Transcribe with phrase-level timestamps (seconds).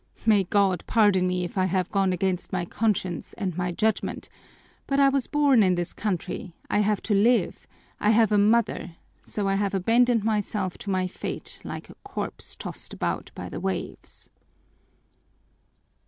[0.25, 4.29] May God pardon me if I have gone against my conscience and my judgement,
[4.87, 7.67] but I was born in this country, I have to live,
[7.99, 12.55] I have a mother, so I have abandoned myself to my fate like a corpse
[12.55, 14.27] tossed about by the waves."